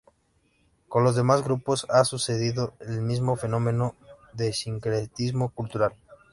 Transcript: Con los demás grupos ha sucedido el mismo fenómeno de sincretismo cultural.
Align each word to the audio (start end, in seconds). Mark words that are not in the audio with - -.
Con 0.87 1.03
los 1.03 1.15
demás 1.15 1.43
grupos 1.43 1.85
ha 1.87 2.03
sucedido 2.05 2.73
el 2.79 3.01
mismo 3.01 3.35
fenómeno 3.35 3.93
de 4.33 4.51
sincretismo 4.51 5.49
cultural. 5.49 5.93